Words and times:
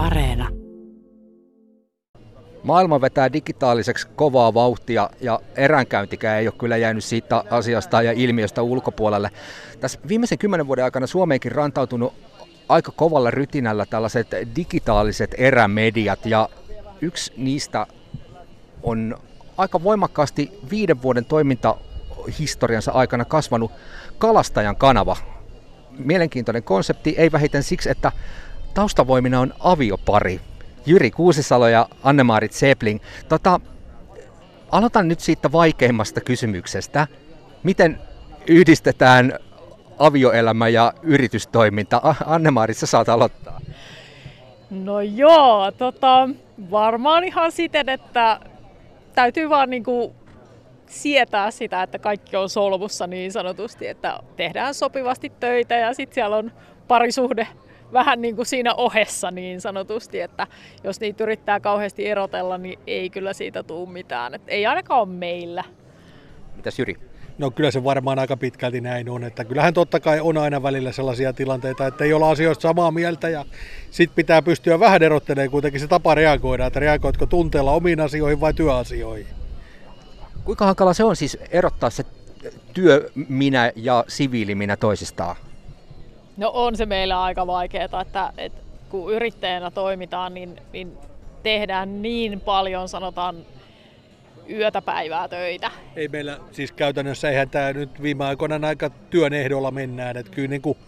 Areena. 0.00 0.48
Maailma 2.62 3.00
vetää 3.00 3.32
digitaaliseksi 3.32 4.08
kovaa 4.16 4.54
vauhtia 4.54 5.10
ja 5.20 5.40
eränkäyntikään 5.56 6.38
ei 6.38 6.48
ole 6.48 6.54
kyllä 6.58 6.76
jäänyt 6.76 7.04
siitä 7.04 7.44
asiasta 7.50 8.02
ja 8.02 8.12
ilmiöstä 8.12 8.62
ulkopuolelle. 8.62 9.30
Tässä 9.80 9.98
viimeisen 10.08 10.38
kymmenen 10.38 10.66
vuoden 10.66 10.84
aikana 10.84 11.06
Suomeenkin 11.06 11.52
rantautunut 11.52 12.14
aika 12.68 12.92
kovalla 12.96 13.30
rytinällä 13.30 13.86
tällaiset 13.86 14.28
digitaaliset 14.56 15.34
erämediat 15.38 16.26
ja 16.26 16.48
yksi 17.00 17.32
niistä 17.36 17.86
on 18.82 19.18
aika 19.56 19.82
voimakkaasti 19.82 20.60
viiden 20.70 21.02
vuoden 21.02 21.24
toimintahistoriansa 21.24 22.92
aikana 22.92 23.24
kasvanut 23.24 23.70
Kalastajan 24.18 24.76
kanava. 24.76 25.16
Mielenkiintoinen 25.98 26.62
konsepti, 26.62 27.14
ei 27.18 27.32
vähiten 27.32 27.62
siksi, 27.62 27.90
että 27.90 28.12
taustavoimina 28.74 29.40
on 29.40 29.54
aviopari. 29.60 30.40
Jyri 30.86 31.10
Kuusisalo 31.10 31.68
ja 31.68 31.88
Anne-Maarit 32.02 32.52
Sepling. 32.52 33.00
Tota, 33.28 33.60
aloitan 34.70 35.08
nyt 35.08 35.20
siitä 35.20 35.52
vaikeimmasta 35.52 36.20
kysymyksestä. 36.20 37.06
Miten 37.62 37.98
yhdistetään 38.46 39.38
avioelämä 39.98 40.68
ja 40.68 40.92
yritystoiminta? 41.02 42.00
Anne-Maarit, 42.26 42.76
sä 42.76 42.86
saat 42.86 43.08
aloittaa. 43.08 43.60
No 44.70 45.00
joo, 45.00 45.72
tota, 45.78 46.28
varmaan 46.70 47.24
ihan 47.24 47.52
siten, 47.52 47.88
että 47.88 48.40
täytyy 49.14 49.48
vaan 49.48 49.70
niinku 49.70 50.14
sietää 50.86 51.50
sitä, 51.50 51.82
että 51.82 51.98
kaikki 51.98 52.36
on 52.36 52.48
solmussa 52.48 53.06
niin 53.06 53.32
sanotusti, 53.32 53.86
että 53.86 54.20
tehdään 54.36 54.74
sopivasti 54.74 55.32
töitä 55.40 55.74
ja 55.74 55.94
sitten 55.94 56.14
siellä 56.14 56.36
on 56.36 56.52
parisuhde 56.88 57.48
vähän 57.92 58.22
niin 58.22 58.36
kuin 58.36 58.46
siinä 58.46 58.74
ohessa 58.74 59.30
niin 59.30 59.60
sanotusti, 59.60 60.20
että 60.20 60.46
jos 60.84 61.00
niitä 61.00 61.24
yrittää 61.24 61.60
kauheasti 61.60 62.06
erotella, 62.06 62.58
niin 62.58 62.78
ei 62.86 63.10
kyllä 63.10 63.32
siitä 63.32 63.62
tule 63.62 63.90
mitään. 63.90 64.34
Et 64.34 64.42
ei 64.46 64.66
ainakaan 64.66 65.00
ole 65.00 65.08
meillä. 65.08 65.64
Mitäs 66.56 66.78
Jyri? 66.78 66.96
No 67.38 67.50
kyllä 67.50 67.70
se 67.70 67.84
varmaan 67.84 68.18
aika 68.18 68.36
pitkälti 68.36 68.80
näin 68.80 69.08
on, 69.08 69.24
että 69.24 69.44
kyllähän 69.44 69.74
totta 69.74 70.00
kai 70.00 70.20
on 70.20 70.38
aina 70.38 70.62
välillä 70.62 70.92
sellaisia 70.92 71.32
tilanteita, 71.32 71.86
että 71.86 72.04
ei 72.04 72.12
olla 72.12 72.30
asioista 72.30 72.62
samaa 72.62 72.90
mieltä 72.90 73.28
ja 73.28 73.44
sitten 73.90 74.16
pitää 74.16 74.42
pystyä 74.42 74.80
vähän 74.80 75.02
erottelemaan 75.02 75.50
kuitenkin 75.50 75.80
se 75.80 75.86
tapa 75.86 76.14
reagoida, 76.14 76.66
että 76.66 76.80
reagoitko 76.80 77.26
tunteella 77.26 77.72
omiin 77.72 78.00
asioihin 78.00 78.40
vai 78.40 78.54
työasioihin. 78.54 79.26
Kuinka 80.44 80.66
hankala 80.66 80.94
se 80.94 81.04
on 81.04 81.16
siis 81.16 81.38
erottaa 81.50 81.90
se 81.90 82.04
työ 82.72 83.10
minä 83.28 83.72
ja 83.76 84.04
siviili 84.08 84.54
minä 84.54 84.76
toisistaan? 84.76 85.36
No 86.36 86.50
on 86.54 86.76
se 86.76 86.86
meillä 86.86 87.22
aika 87.22 87.46
vaikeaa, 87.46 88.00
että, 88.00 88.32
että 88.38 88.60
kun 88.88 89.12
yrittäjänä 89.12 89.70
toimitaan, 89.70 90.34
niin, 90.34 90.60
niin 90.72 90.98
tehdään 91.42 92.02
niin 92.02 92.40
paljon, 92.40 92.88
sanotaan, 92.88 93.36
yötä 94.50 94.82
päivää 94.82 95.28
töitä. 95.28 95.70
Ei 95.96 96.08
meillä, 96.08 96.38
siis 96.52 96.72
käytännössä 96.72 97.30
eihän 97.30 97.50
tämä 97.50 97.72
nyt 97.72 98.02
viime 98.02 98.24
aikoina 98.24 98.68
aika 98.68 98.90
työn 99.10 99.32
ehdolla 99.32 99.70
mennään, 99.70 100.16
että 100.16 100.32
kyllä 100.32 100.48
niin 100.48 100.62
kuin 100.62 100.78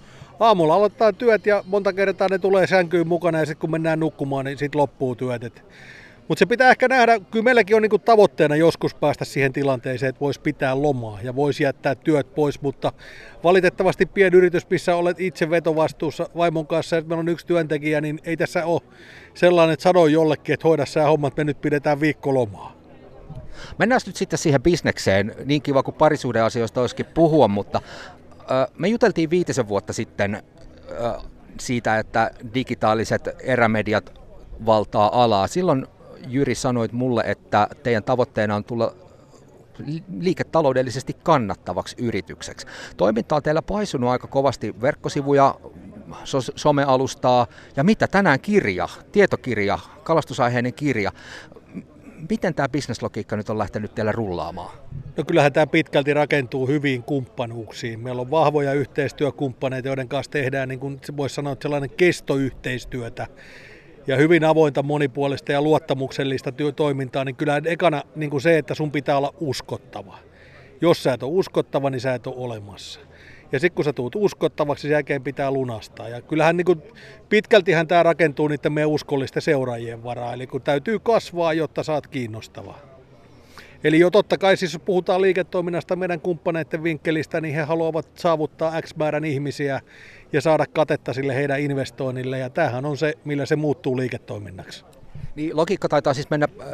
aamulla 0.41 0.75
aloittaa 0.75 1.13
työt 1.13 1.47
ja 1.47 1.65
monta 1.67 1.93
kertaa 1.93 2.29
ne 2.31 2.39
tulee 2.39 2.67
sänkyyn 2.67 3.09
mukana 3.09 3.39
ja 3.39 3.47
sitten 3.47 3.61
kun 3.61 3.71
mennään 3.71 4.01
nukkumaan, 4.01 4.45
niin 4.45 4.59
sitten 4.59 4.81
loppuu 4.81 5.15
työt. 5.15 5.45
Et 5.45 5.65
mutta 6.29 6.39
se 6.39 6.47
pitää 6.47 6.71
ehkä 6.71 6.89
nähdä, 6.89 7.21
kyllä 7.31 7.45
meilläkin 7.45 7.77
on 7.77 7.83
niinku 7.83 7.99
tavoitteena 7.99 8.57
joskus 8.57 8.95
päästä 8.95 9.25
siihen 9.25 9.53
tilanteeseen, 9.53 10.11
että 10.11 10.21
voisi 10.21 10.41
pitää 10.41 10.83
lomaa 10.83 11.19
ja 11.23 11.37
voisi 11.37 11.65
jättää 11.65 11.95
työt 11.95 12.35
pois, 12.35 12.63
mutta 12.63 12.93
valitettavasti 13.45 14.07
pienyritys, 14.07 14.71
missä 14.71 14.97
olet 14.97 15.21
itse 15.21 15.51
vetovastuussa 15.51 16.29
vaimon 16.37 16.67
kanssa, 16.67 16.97
että 16.97 17.09
meillä 17.09 17.21
on 17.21 17.29
yksi 17.29 17.47
työntekijä, 17.47 18.01
niin 18.01 18.21
ei 18.25 18.37
tässä 18.37 18.67
ole 18.67 18.81
sellainen, 19.35 19.73
että 19.73 19.83
sanoo 19.83 20.07
jollekin, 20.07 20.53
että 20.53 20.69
hoida 20.69 20.87
sä 20.87 21.03
hommat, 21.03 21.37
me 21.37 21.45
nyt 21.45 21.61
pidetään 21.61 22.01
viikko 22.01 22.35
lomaa. 22.35 22.77
Mennään 23.79 24.01
nyt 24.07 24.17
sitten 24.17 24.39
siihen 24.39 24.63
bisnekseen. 24.63 25.35
Niin 25.45 25.63
kiva 25.63 25.83
kuin 25.83 25.95
parisuhdeasioista 25.95 26.81
olisikin 26.81 27.07
puhua, 27.07 27.49
mutta 27.49 27.81
me 28.79 28.89
juteltiin 28.89 29.31
viitisen 29.31 29.69
vuotta 29.69 29.93
sitten 29.93 30.43
siitä, 31.61 31.99
että 31.99 32.31
digitaaliset 32.55 33.29
erämediat 33.41 34.13
valtaa 34.67 35.25
alaa. 35.25 35.47
Silloin 35.47 35.87
Jyri 36.29 36.55
sanoit 36.55 36.93
mulle, 36.93 37.23
että 37.27 37.69
teidän 37.83 38.05
tavoitteena 38.05 38.57
on 38.57 38.65
tulla 38.65 38.95
liiketaloudellisesti 40.21 41.17
kannattavaksi 41.23 41.97
yritykseksi. 41.99 42.67
Toiminta 42.97 43.37
on 43.37 43.43
teillä 43.43 43.63
paisunut 43.63 44.11
aika 44.11 44.27
kovasti 44.27 44.81
verkkosivuja, 44.81 45.55
so- 46.25 46.53
somealustaa 46.57 47.47
ja 47.77 47.85
mitä 47.85 48.07
tänään 48.09 48.41
kirja, 48.41 48.89
tietokirja, 49.13 49.79
kalastusaiheinen 50.03 50.75
kirja. 50.75 51.13
Miten 52.31 52.55
tämä 52.55 52.69
bisneslogiikka 52.69 53.37
nyt 53.37 53.51
on 53.51 53.59
lähtenyt 53.59 53.95
teillä 53.95 54.13
rullaamaan? 54.13 54.71
No 55.17 55.25
kyllähän 55.25 55.53
tämä 55.53 55.67
pitkälti 55.67 56.15
rakentuu 56.15 56.67
hyviin 56.67 57.03
kumppanuuksiin. 57.03 58.01
Meillä 58.01 58.21
on 58.21 58.31
vahvoja 58.31 58.73
yhteistyökumppaneita, 58.73 59.89
joiden 59.89 60.09
kanssa 60.09 60.31
tehdään, 60.31 60.69
niin 60.69 60.81
kuin 60.81 61.01
voisi 61.17 61.35
sanoa, 61.35 61.57
sellainen 61.63 61.91
kestoyhteistyötä 61.91 63.27
ja 64.07 64.17
hyvin 64.17 64.45
avointa, 64.45 64.83
monipuolista 64.83 65.53
ja 65.53 65.63
luottamuksellista 65.63 66.53
toimintaa, 66.77 67.25
niin 67.25 67.37
kyllä 67.37 67.61
ekana 67.65 68.03
niin 68.17 68.31
kuin 68.31 68.41
se, 68.41 68.59
että 68.59 68.75
sun 68.75 68.93
pitää 68.93 69.17
olla 69.17 69.35
uskottava. 69.41 70.19
Jos 70.81 71.03
sä 71.03 71.13
et 71.13 71.23
ole 71.23 71.33
uskottava, 71.33 71.91
niin 71.91 72.01
sä 72.01 72.15
et 72.15 72.27
ole 72.27 72.37
olemassa. 72.37 73.01
Ja 73.53 73.61
sitten 73.61 73.75
kun 73.75 73.85
sä 73.85 73.93
tuut 73.93 74.17
uskottavaksi, 74.17 74.83
sen 74.83 74.91
jälkeen 74.91 75.23
pitää 75.23 75.51
lunastaa. 75.51 76.09
Ja 76.09 76.23
kyllähän 76.23 76.57
niin 76.57 76.65
kuin, 76.65 76.83
pitkältihän 77.29 77.89
tämä 77.89 78.03
rakentuu 78.03 78.49
niiden 78.49 78.73
meidän 78.73 78.91
uskollisten 78.91 79.43
seuraajien 79.43 80.05
varaa. 80.05 80.35
Eli 80.35 80.47
kun 80.47 80.63
täytyy 80.63 80.99
kasvaa, 80.99 81.53
jotta 81.53 81.83
saat 81.83 82.07
kiinnostavaa. 82.07 82.92
Eli 83.85 83.99
jo 83.99 84.11
totta 84.11 84.39
kai 84.39 84.57
siis 84.57 84.73
jos 84.73 84.83
puhutaan 84.85 85.23
liiketoiminnasta 85.23 85.97
meidän 85.97 86.21
kumppaneiden 86.21 86.83
vinkkelistä, 86.83 87.41
niin 87.41 87.55
he 87.55 87.63
haluavat 87.63 88.09
saavuttaa 88.15 88.83
X 88.83 88.97
määrän 88.97 89.25
ihmisiä 89.25 89.81
ja 90.33 90.41
saada 90.41 90.67
katetta 90.67 91.13
sille 91.13 91.35
heidän 91.35 91.61
investoinnille. 91.61 92.39
Ja 92.39 92.51
tämähän 92.51 92.85
on 92.85 92.97
se, 92.97 93.15
millä 93.25 93.47
se 93.47 93.57
muuttuu 93.57 93.97
liiketoiminnaksi. 93.97 94.85
Niin, 95.35 95.57
logiikka 95.57 95.89
taitaa 95.89 96.15
siis 96.15 96.31
mennä 96.31 96.49
äh, 96.61 96.67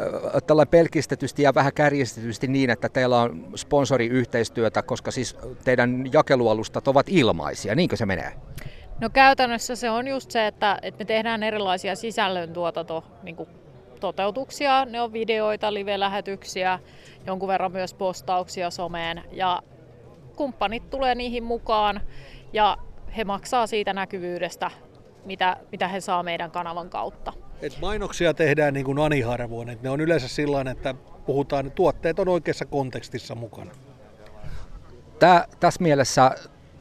tällä 0.46 0.66
pelkistetysti 0.66 1.42
ja 1.42 1.54
vähän 1.54 1.72
kärjistetysti 1.72 2.46
niin, 2.46 2.70
että 2.70 2.88
teillä 2.88 3.20
on 3.20 3.46
sponsoriyhteistyötä, 3.56 4.82
koska 4.82 5.10
siis 5.10 5.36
teidän 5.64 6.04
jakelualustat 6.12 6.88
ovat 6.88 7.06
ilmaisia. 7.08 7.74
Niinkö 7.74 7.96
se 7.96 8.06
menee? 8.06 8.32
No 9.00 9.10
käytännössä 9.10 9.76
se 9.76 9.90
on 9.90 10.08
just 10.08 10.30
se, 10.30 10.46
että, 10.46 10.78
että 10.82 10.98
me 10.98 11.04
tehdään 11.04 11.42
erilaisia 11.42 11.96
sisällöntuotanto 11.96 13.04
niin 13.22 13.36
toteutuksia. 13.98 14.84
Ne 14.84 15.00
on 15.00 15.12
videoita, 15.12 15.74
live-lähetyksiä, 15.74 16.78
jonkun 17.26 17.48
verran 17.48 17.72
myös 17.72 17.94
postauksia 17.94 18.70
someen 18.70 19.22
ja 19.32 19.62
kumppanit 20.36 20.90
tulee 20.90 21.14
niihin 21.14 21.44
mukaan 21.44 22.00
ja 22.52 22.76
he 23.16 23.24
maksaa 23.24 23.66
siitä 23.66 23.92
näkyvyydestä, 23.92 24.70
mitä, 25.24 25.56
mitä 25.72 25.88
he 25.88 26.00
saa 26.00 26.22
meidän 26.22 26.50
kanavan 26.50 26.90
kautta. 26.90 27.32
Et 27.62 27.78
mainoksia 27.80 28.34
tehdään 28.34 28.74
niin 28.74 28.86
kuin 28.86 28.98
aniharvoin. 28.98 29.68
Et 29.68 29.82
ne 29.82 29.90
on 29.90 30.00
yleensä 30.00 30.28
sillä 30.28 30.70
että 30.70 30.94
puhutaan, 31.26 31.66
että 31.66 31.76
tuotteet 31.76 32.18
on 32.18 32.28
oikeassa 32.28 32.66
kontekstissa 32.66 33.34
mukana. 33.34 33.70
Tää, 35.18 35.44
tässä 35.60 35.82
mielessä 35.82 36.30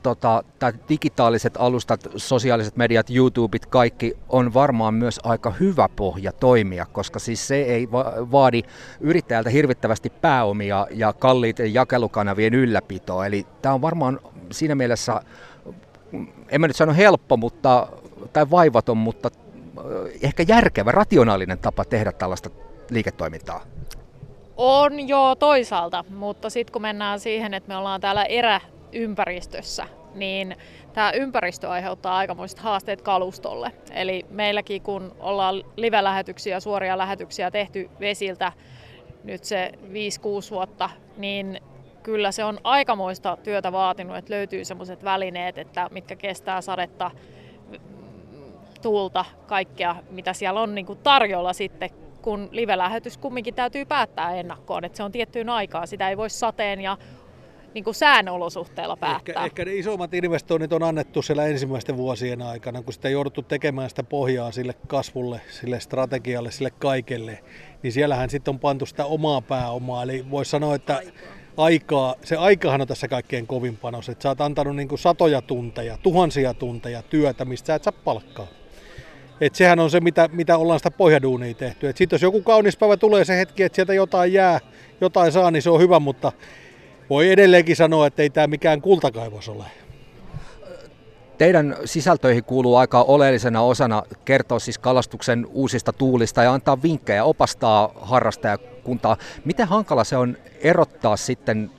tota, 0.08 0.44
tää 0.60 0.74
digitaaliset 0.90 1.54
alustat, 1.60 2.08
sosiaaliset 2.16 2.76
mediat, 2.76 3.10
YouTubet, 3.10 3.66
kaikki 3.66 4.18
on 4.30 4.54
varmaan 4.54 4.94
myös 4.94 5.20
aika 5.24 5.52
hyvä 5.52 5.90
pohja 5.96 6.32
toimia, 6.32 6.86
koska 6.86 7.20
siis 7.20 7.48
se 7.48 7.56
ei 7.56 7.92
va- 7.92 8.14
vaadi 8.32 8.64
yrittäjältä 9.00 9.50
hirvittävästi 9.50 10.10
pääomia 10.10 10.88
ja 10.92 11.14
kalliiden 11.14 11.74
jakelukanavien 11.74 12.54
ylläpitoa. 12.54 13.26
Eli 13.26 13.46
tämä 13.62 13.76
on 13.76 13.82
varmaan 13.82 14.20
siinä 14.52 14.76
mielessä, 14.76 15.22
en 16.50 16.62
mä 16.62 16.68
nyt 16.68 16.76
sano 16.76 16.94
helppo, 16.94 17.38
mutta, 17.38 17.88
tai 18.34 18.50
vaivaton, 18.52 18.98
mutta 18.98 19.30
äh, 19.78 19.84
ehkä 20.22 20.44
järkevä, 20.48 20.92
rationaalinen 20.92 21.60
tapa 21.60 21.86
tehdä 21.86 22.12
tällaista 22.12 22.50
liiketoimintaa. 22.90 23.62
On 24.58 25.08
jo 25.08 25.36
toisaalta, 25.40 26.06
mutta 26.10 26.50
sitten 26.50 26.74
kun 26.74 26.82
mennään 26.82 27.20
siihen, 27.20 27.54
että 27.54 27.68
me 27.68 27.78
ollaan 27.78 28.02
täällä 28.02 28.24
eräympäristössä, 28.24 29.88
niin 30.20 30.56
tämä 30.94 31.12
ympäristö 31.12 31.70
aiheuttaa 31.70 32.18
aikamoiset 32.18 32.60
haasteet 32.60 33.02
kalustolle. 33.02 33.72
Eli 33.92 34.26
meilläkin 34.30 34.82
kun 34.82 35.16
ollaan 35.20 35.64
live-lähetyksiä, 35.76 36.60
suoria 36.60 36.98
lähetyksiä 36.98 37.52
tehty 37.52 37.90
vesiltä 38.00 38.52
nyt 39.24 39.44
se 39.44 39.72
5-6 39.84 40.52
vuotta, 40.52 40.90
niin 41.18 41.62
kyllä 42.04 42.32
se 42.32 42.44
on 42.44 42.60
aikamoista 42.64 43.38
työtä 43.44 43.72
vaatinut, 43.72 44.18
että 44.18 44.34
löytyy 44.34 44.66
sellaiset 44.66 45.04
välineet, 45.04 45.58
että 45.58 45.88
mitkä 45.92 46.16
kestää 46.16 46.62
sadetta, 46.62 47.12
tuulta, 48.82 49.26
kaikkea 49.48 49.96
mitä 50.10 50.34
siellä 50.34 50.62
on 50.62 50.76
niin 50.76 50.86
kuin 50.86 51.00
tarjolla 51.00 51.54
sitten, 51.54 51.90
kun 52.22 52.50
live-lähetys 52.52 53.18
kumminkin 53.18 53.56
täytyy 53.56 53.86
päättää 53.86 54.36
ennakkoon, 54.36 54.86
että 54.86 54.98
se 54.98 55.04
on 55.04 55.12
tiettyyn 55.12 55.50
aikaan. 55.50 55.88
Sitä 55.88 56.10
ei 56.10 56.18
voi 56.18 56.30
sateen 56.30 56.82
ja 56.82 56.98
niin 57.78 57.84
kuin 57.84 57.96
säänolosuhteilla 57.96 58.98
päättää. 58.98 59.34
Ehkä, 59.34 59.46
ehkä 59.46 59.66
ne 59.66 59.76
isommat 59.76 60.14
investoinnit 60.14 60.74
on 60.74 60.84
annettu 60.84 61.22
siellä 61.22 61.46
ensimmäisten 61.46 61.98
vuosien 61.98 62.42
aikana, 62.42 62.82
kun 62.82 62.94
sitä 62.94 63.10
jouduttu 63.10 63.42
tekemään 63.42 63.90
sitä 63.90 64.04
pohjaa 64.04 64.52
sille 64.52 64.74
kasvulle, 64.88 65.42
sille 65.50 65.80
strategialle, 65.80 66.52
sille 66.52 66.72
kaikelle. 66.72 67.44
Niin 67.84 67.94
siellähän 67.94 68.30
sitten 68.30 68.54
on 68.54 68.60
pantu 68.60 68.86
sitä 68.86 69.06
omaa 69.06 69.42
pääomaa. 69.42 70.04
Eli 70.04 70.26
voisi 70.32 70.52
sanoa, 70.52 70.76
että 70.76 71.02
aikaa, 71.58 72.16
se 72.24 72.36
aikahan 72.36 72.82
on 72.82 72.88
tässä 72.88 73.08
kaikkein 73.08 73.48
kovin 73.48 73.78
panos. 73.78 74.10
Että 74.10 74.24
sä 74.24 74.30
oot 74.30 74.42
antanut 74.42 74.76
niin 74.76 74.88
kuin 74.88 75.00
satoja 75.00 75.42
tunteja, 75.42 75.98
tuhansia 76.04 76.54
tunteja 76.54 77.02
työtä, 77.02 77.46
mistä 77.46 77.68
sä 77.68 77.76
et 77.76 77.84
saa 77.84 77.94
palkkaa. 78.04 78.48
Et 79.42 79.56
sehän 79.56 79.80
on 79.80 79.90
se, 79.90 80.00
mitä, 80.00 80.30
mitä 80.32 80.58
ollaan 80.58 80.80
sitä 80.80 80.92
pohjaduunia 80.92 81.54
tehty. 81.54 81.92
Sitten 81.96 82.16
jos 82.16 82.22
joku 82.22 82.42
kaunis 82.42 82.78
päivä 82.78 82.98
tulee 82.98 83.26
se 83.26 83.38
hetki, 83.38 83.64
että 83.64 83.76
sieltä 83.76 83.94
jotain 83.94 84.34
jää, 84.34 84.60
jotain 85.02 85.32
saa, 85.32 85.52
niin 85.52 85.62
se 85.62 85.70
on 85.70 85.82
hyvä, 85.82 86.00
mutta 86.00 86.32
voi 87.10 87.32
edelleenkin 87.32 87.76
sanoa, 87.76 88.08
että 88.08 88.22
ei 88.22 88.30
tämä 88.30 88.48
mikään 88.48 88.82
kultakaivos 88.82 89.50
ole. 89.50 89.64
Teidän 91.38 91.76
sisältöihin 91.86 92.44
kuuluu 92.44 92.76
aika 92.76 93.02
oleellisena 93.02 93.62
osana 93.62 94.04
kertoa 94.26 94.60
siis 94.60 94.78
kalastuksen 94.78 95.48
uusista 95.52 95.94
tuulista 95.94 96.44
ja 96.44 96.54
antaa 96.54 96.82
vinkkejä, 96.82 97.24
opastaa 97.24 97.92
harrastajakuntaa. 97.96 99.18
Miten 99.46 99.68
hankala 99.68 100.04
se 100.04 100.18
on 100.18 100.38
erottaa 100.62 101.18
sitten 101.18 101.72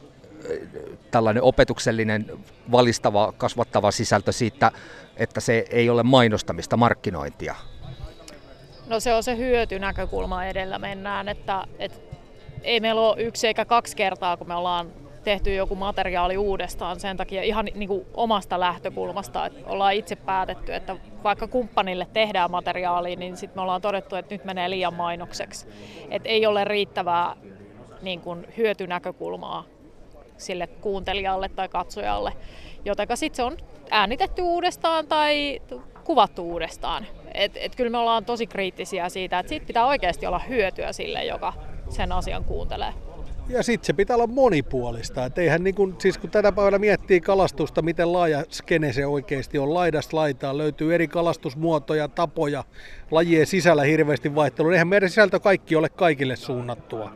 tällainen 1.11 1.43
opetuksellinen, 1.43 2.27
valistava, 2.73 3.33
kasvattava 3.37 3.91
sisältö 3.91 4.33
siitä, 4.33 4.73
että 5.17 5.41
se 5.41 5.65
ei 5.71 5.91
ole 5.91 6.03
mainostamista, 6.03 6.77
markkinointia? 6.77 7.55
No 8.87 9.01
se 9.01 9.15
on 9.15 9.23
se 9.23 9.37
hyötynäkökulma 9.37 10.45
edellä 10.45 10.79
mennään, 10.79 11.29
että, 11.29 11.65
että 11.79 11.99
ei 12.63 12.81
meillä 12.81 13.01
ole 13.01 13.23
yksi 13.23 13.47
eikä 13.47 13.65
kaksi 13.65 13.97
kertaa, 13.97 14.37
kun 14.37 14.49
me 14.49 14.55
ollaan 14.55 14.93
tehty 15.29 15.55
joku 15.55 15.75
materiaali 15.75 16.37
uudestaan 16.37 17.01
sen 17.01 17.17
takia 17.17 17.43
ihan 17.43 17.69
niin 17.75 17.89
kuin 17.89 18.07
omasta 18.15 18.61
lähtökulmasta, 18.61 19.47
että 19.47 19.61
ollaan 19.67 19.95
itse 19.95 20.17
päätetty, 20.17 20.75
että 20.75 20.97
vaikka 21.25 21.49
kumppanille 21.49 22.07
tehdään 22.13 22.51
materiaalia, 22.51 23.17
niin 23.17 23.37
sitten 23.37 23.59
me 23.59 23.63
ollaan 23.63 23.81
todettu, 23.81 24.17
että 24.17 24.35
nyt 24.35 24.45
menee 24.45 24.71
liian 24.71 24.95
mainokseksi. 24.95 25.69
Että 26.11 26.29
ei 26.29 26.47
ole 26.47 26.65
riittävää 26.65 27.37
niin 28.03 28.21
kuin 28.21 28.47
hyötynäkökulmaa 28.57 29.65
sille 30.37 30.67
kuuntelijalle 30.67 31.49
tai 31.49 31.69
katsojalle, 31.69 32.33
jotenka 32.85 33.17
sitten 33.17 33.37
se 33.37 33.43
on 33.43 33.57
äänitetty 33.91 34.43
uudestaan 34.43 35.07
tai 35.07 35.61
kuvattu 36.05 36.43
uudestaan. 36.43 37.07
Et, 37.35 37.53
et 37.57 37.77
kyllä 37.77 37.91
me 37.91 37.99
ollaan 37.99 38.25
tosi 38.25 38.47
kriittisiä 38.47 39.09
siitä, 39.09 39.39
että 39.39 39.49
siitä 39.49 39.67
pitää 39.67 39.87
oikeasti 39.87 40.27
olla 40.27 40.39
hyötyä 40.39 40.93
sille, 40.93 41.25
joka 41.25 41.53
sen 41.89 42.13
asian 42.13 42.45
kuuntelee. 42.45 43.08
Ja 43.49 43.63
sitten 43.63 43.87
se 43.87 43.93
pitää 43.93 44.17
olla 44.17 44.27
monipuolista. 44.27 45.25
Et 45.25 45.39
eihän 45.39 45.65
niin 45.65 45.75
kun, 45.75 45.97
siis 45.99 46.19
kun 46.19 46.31
tänä 46.31 46.53
päivänä 46.53 46.79
miettii 46.79 47.21
kalastusta, 47.21 47.83
miten 47.83 48.13
laaja 48.13 48.45
skene 48.51 48.93
se 48.93 49.07
oikeasti 49.07 49.59
on, 49.59 49.75
laidasta 49.75 50.17
laitaan, 50.17 50.59
löytyy 50.59 50.95
eri 50.95 51.09
kalastusmuotoja, 51.09 52.09
tapoja, 52.09 52.65
lajien 53.11 53.47
sisällä 53.47 53.83
hirveästi 53.83 54.35
vaihtelua. 54.35 54.73
Eihän 54.73 54.89
meidän 54.89 55.09
sisältö 55.09 55.41
kaikki 55.41 55.77
ole 55.77 55.89
kaikille 55.89 56.37
suunnattua. 56.37 57.13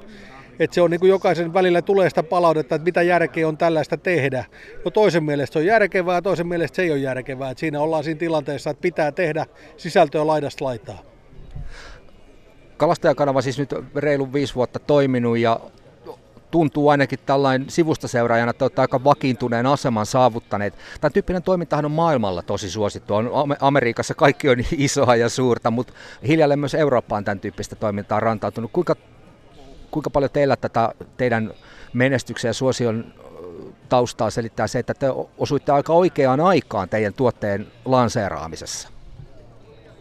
Et 0.58 0.72
se 0.72 0.82
on 0.82 0.90
niin 0.90 1.00
kuin 1.00 1.10
jokaisen 1.10 1.54
välillä 1.54 1.82
tulee 1.82 2.08
sitä 2.08 2.22
palautetta, 2.22 2.74
että 2.74 2.84
mitä 2.84 3.02
järkeä 3.02 3.48
on 3.48 3.58
tällaista 3.58 3.96
tehdä. 3.96 4.44
No 4.84 4.90
toisen 4.90 5.24
mielestä 5.24 5.52
se 5.52 5.58
on 5.58 5.66
järkevää, 5.66 6.22
toisen 6.22 6.46
mielestä 6.46 6.76
se 6.76 6.82
ei 6.82 6.90
ole 6.90 6.98
järkevää. 6.98 7.50
Et 7.50 7.58
siinä 7.58 7.80
ollaan 7.80 8.04
siinä 8.04 8.18
tilanteessa, 8.18 8.70
että 8.70 8.82
pitää 8.82 9.12
tehdä 9.12 9.46
sisältöä 9.76 10.26
laidasta 10.26 10.64
laitaa. 10.64 11.02
Kalastajakanava 12.76 13.42
siis 13.42 13.58
nyt 13.58 13.74
reilun 13.96 14.32
viisi 14.32 14.54
vuotta 14.54 14.78
toiminut 14.78 15.38
ja 15.38 15.60
tuntuu 16.52 16.88
ainakin 16.88 17.18
tällainen 17.26 17.70
sivustaseuraajana, 17.70 18.50
että 18.50 18.64
olette 18.64 18.80
aika 18.80 19.04
vakiintuneen 19.04 19.66
aseman 19.66 20.06
saavuttaneet. 20.06 20.74
Tämän 21.00 21.12
tyyppinen 21.12 21.42
toimintahan 21.42 21.84
on 21.84 21.90
maailmalla 21.90 22.42
tosi 22.42 22.70
suosittu. 22.70 23.14
On 23.14 23.30
Amerikassa 23.60 24.14
kaikki 24.14 24.48
on 24.48 24.56
isoa 24.76 25.16
ja 25.16 25.28
suurta, 25.28 25.70
mutta 25.70 25.92
hiljalleen 26.28 26.58
myös 26.58 26.74
Eurooppaan 26.74 27.24
tämän 27.24 27.40
tyyppistä 27.40 27.76
toimintaa 27.76 28.20
rantautunut. 28.20 28.70
Kuinka, 28.72 28.96
kuinka 29.90 30.10
paljon 30.10 30.30
teillä 30.30 30.56
tätä 30.56 30.94
teidän 31.16 31.50
menestyksen 31.92 32.48
ja 32.48 32.54
suosion 32.54 33.14
taustaa 33.88 34.30
selittää 34.30 34.66
se, 34.66 34.78
että 34.78 34.94
te 34.94 35.06
osuitte 35.38 35.72
aika 35.72 35.92
oikeaan 35.92 36.40
aikaan 36.40 36.88
teidän 36.88 37.14
tuotteen 37.14 37.66
lanseeraamisessa? 37.84 38.88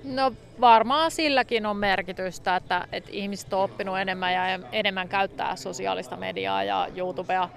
No 0.04 0.34
varmaan 0.62 1.12
silläkin 1.12 1.66
on 1.66 1.78
merkitystä, 1.78 2.56
että, 2.56 2.88
että 2.92 3.10
ihmiset 3.14 3.54
on 3.54 3.64
oppinut 3.64 4.00
enemmän 4.00 4.34
ja 4.34 4.60
enemmän 4.72 5.10
käyttää 5.10 5.56
sosiaalista 5.56 6.18
mediaa 6.18 6.64
ja 6.64 6.88
YouTubea. 6.96 7.50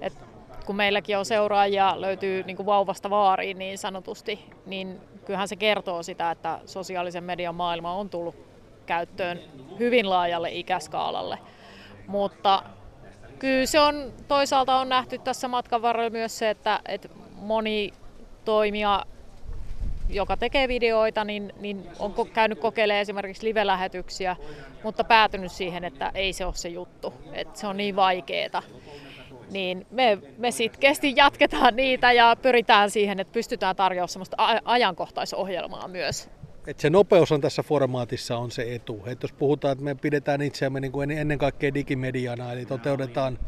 Et 0.00 0.18
kun 0.66 0.76
meilläkin 0.76 1.18
on 1.18 1.24
seuraajia, 1.24 2.00
löytyy 2.00 2.42
niin 2.42 2.56
kuin 2.56 2.66
vauvasta 2.66 3.10
vaariin 3.10 3.58
niin 3.58 3.78
sanotusti, 3.78 4.50
niin 4.66 5.00
kyllähän 5.24 5.48
se 5.48 5.56
kertoo 5.56 6.02
sitä, 6.02 6.30
että 6.30 6.60
sosiaalisen 6.66 7.24
median 7.24 7.54
maailma 7.54 7.92
on 7.92 8.10
tullut 8.10 8.36
käyttöön 8.86 9.40
hyvin 9.78 10.10
laajalle 10.10 10.50
ikäskaalalle. 10.50 11.38
Mutta 12.06 12.62
kyllä 13.38 13.66
se 13.66 13.80
on 13.80 14.12
toisaalta 14.28 14.76
on 14.76 14.88
nähty 14.88 15.18
tässä 15.18 15.48
matkan 15.48 15.82
varrella 15.82 16.10
myös 16.10 16.38
se, 16.38 16.50
että, 16.50 16.80
että 16.88 17.08
moni 17.34 17.92
toimija 18.44 19.06
joka 20.08 20.36
tekee 20.36 20.68
videoita, 20.68 21.24
niin, 21.24 21.52
niin 21.60 21.86
on 21.98 22.14
käynyt 22.32 22.58
kokeilemaan 22.58 23.00
esimerkiksi 23.00 23.46
live-lähetyksiä, 23.46 24.36
mutta 24.82 25.04
päätynyt 25.04 25.52
siihen, 25.52 25.84
että 25.84 26.10
ei 26.14 26.32
se 26.32 26.44
ole 26.44 26.54
se 26.54 26.68
juttu, 26.68 27.14
että 27.32 27.60
se 27.60 27.66
on 27.66 27.76
niin 27.76 27.96
vaikeeta. 27.96 28.62
Niin 29.50 29.86
me, 29.90 30.18
me 30.38 30.50
sitkeästi 30.50 31.12
jatketaan 31.16 31.76
niitä 31.76 32.12
ja 32.12 32.36
pyritään 32.42 32.90
siihen, 32.90 33.20
että 33.20 33.32
pystytään 33.32 33.76
tarjoamaan 33.76 34.08
sellaista 34.08 34.36
ajankohtaisohjelmaa 34.64 35.88
myös. 35.88 36.28
Et 36.66 36.80
se 36.80 36.90
nopeus 36.90 37.32
on 37.32 37.40
tässä 37.40 37.62
formaatissa 37.62 38.36
on 38.36 38.50
se 38.50 38.74
etu. 38.74 39.02
Et 39.06 39.22
jos 39.22 39.32
puhutaan, 39.32 39.72
että 39.72 39.84
me 39.84 39.94
pidetään 39.94 40.42
itseämme 40.42 40.80
niin 40.80 40.92
kuin 40.92 41.10
ennen 41.10 41.38
kaikkea 41.38 41.74
digimediana, 41.74 42.52
eli 42.52 42.66
toteutetaan 42.66 43.38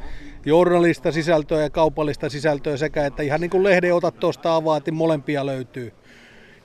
journalista 0.46 1.12
sisältöä 1.12 1.62
ja 1.62 1.70
kaupallista 1.70 2.28
sisältöä 2.28 2.76
sekä, 2.76 3.06
että 3.06 3.22
ihan 3.22 3.40
niin 3.40 3.50
kuin 3.50 3.64
lehden 3.64 3.94
otat 3.94 4.20
tuosta 4.20 4.56
avaat, 4.56 4.86
niin 4.86 4.94
molempia 4.94 5.46
löytyy 5.46 5.92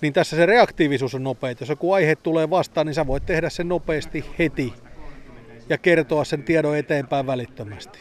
niin 0.02 0.14
tässä 0.14 0.36
se 0.36 0.46
reaktiivisuus 0.46 1.16
on 1.16 1.24
nopea. 1.24 1.56
Jos 1.60 1.70
joku 1.70 1.94
aihe 1.94 2.16
tulee 2.16 2.50
vastaan, 2.50 2.88
niin 2.88 2.94
sä 2.94 3.08
voit 3.08 3.26
tehdä 3.26 3.50
sen 3.50 3.68
nopeasti 3.68 4.26
heti 4.40 4.74
ja 5.70 5.78
kertoa 5.78 6.24
sen 6.24 6.44
tiedon 6.44 6.78
eteenpäin 6.78 7.28
välittömästi. 7.28 8.00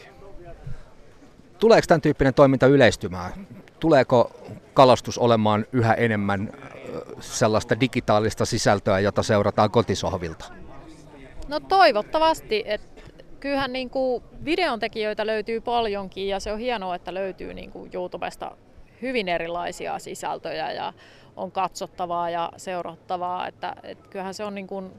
Tuleeko 1.59 1.85
tämän 1.87 2.01
tyyppinen 2.01 2.33
toiminta 2.33 2.67
yleistymään? 2.67 3.47
Tuleeko 3.79 4.31
kalastus 4.73 5.17
olemaan 5.17 5.65
yhä 5.71 5.93
enemmän 5.93 6.53
sellaista 7.19 7.79
digitaalista 7.79 8.45
sisältöä, 8.45 8.99
jota 8.99 9.23
seurataan 9.23 9.71
kotisohvilta? 9.71 10.45
No 11.47 11.59
toivottavasti. 11.59 12.63
että 12.65 13.01
kyllähän 13.39 13.73
niin 13.73 13.89
kuin 13.89 14.23
videon 14.45 14.79
tekijöitä 14.79 15.27
löytyy 15.27 15.61
paljonkin 15.61 16.27
ja 16.27 16.39
se 16.39 16.51
on 16.51 16.59
hienoa, 16.59 16.95
että 16.95 17.13
löytyy 17.13 17.53
niin 17.53 17.71
kuin 17.71 17.89
YouTubesta 17.93 18.51
hyvin 19.01 19.29
erilaisia 19.29 19.99
sisältöjä 19.99 20.71
ja 20.71 20.93
on 21.35 21.51
katsottavaa 21.51 22.29
ja 22.29 22.51
seurattavaa. 22.57 23.47
Että, 23.47 23.75
et 23.83 24.07
kyllähän 24.07 24.33
se 24.33 24.43
on 24.43 24.55
niin 24.55 24.67
kuin 24.67 24.91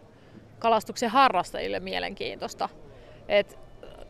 kalastuksen 0.59 1.11
harrastajille 1.11 1.80
mielenkiintoista. 1.80 2.68
Et 3.28 3.59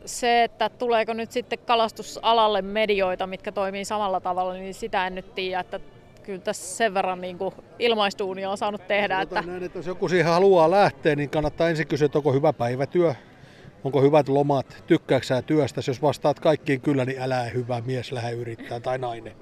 se, 0.05 0.43
että 0.43 0.69
tuleeko 0.69 1.13
nyt 1.13 1.31
sitten 1.31 1.59
kalastusalalle 1.59 2.61
medioita, 2.61 3.27
mitkä 3.27 3.51
toimii 3.51 3.85
samalla 3.85 4.19
tavalla, 4.19 4.53
niin 4.53 4.73
sitä 4.73 5.07
en 5.07 5.15
nyt 5.15 5.35
tiedä, 5.35 5.59
että 5.59 5.79
kyllä 6.23 6.39
tässä 6.39 6.77
sen 6.77 6.93
verran 6.93 7.21
niin 7.21 7.37
kuin 7.37 7.55
ilmaistuunia 7.79 8.49
on 8.49 8.57
saanut 8.57 8.87
tehdä. 8.87 9.21
Että... 9.21 9.41
Näin, 9.41 9.63
että 9.63 9.79
jos 9.79 9.87
joku 9.87 10.09
siihen 10.09 10.31
haluaa 10.31 10.71
lähteä, 10.71 11.15
niin 11.15 11.29
kannattaa 11.29 11.69
ensin 11.69 11.87
kysyä, 11.87 12.05
että 12.05 12.17
onko 12.17 12.33
hyvä 12.33 12.53
päivätyö, 12.53 13.13
onko 13.83 14.01
hyvät 14.01 14.29
lomat, 14.29 14.83
tykkääksä 14.87 15.41
työstä. 15.41 15.81
Jos 15.87 16.01
vastaat 16.01 16.39
kaikkiin 16.39 16.81
kyllä, 16.81 17.05
niin 17.05 17.21
älä 17.21 17.43
hyvä 17.43 17.81
mies 17.85 18.11
lähde 18.11 18.31
yrittää 18.31 18.79
tai 18.79 18.97
nainen. 18.97 19.33